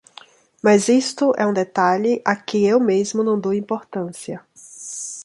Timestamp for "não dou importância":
3.23-4.43